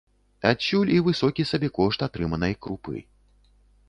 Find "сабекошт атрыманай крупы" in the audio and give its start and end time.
1.49-2.95